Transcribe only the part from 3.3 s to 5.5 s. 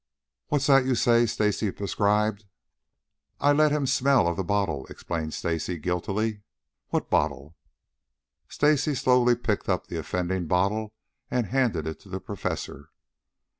"I I let him smell of the bottle," explained